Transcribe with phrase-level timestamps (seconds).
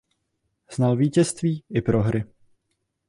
[0.71, 2.23] Znal vítězství i prohry.